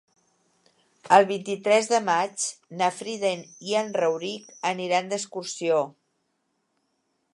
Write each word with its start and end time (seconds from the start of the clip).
El 1.17 1.25
vint-i-tres 1.31 1.89
de 1.91 1.99
maig 2.07 2.45
na 2.79 2.89
Frida 3.01 3.33
i 3.73 3.77
en 3.83 3.93
Rauric 3.99 4.49
aniran 4.71 5.13
d'excursió. 5.13 5.83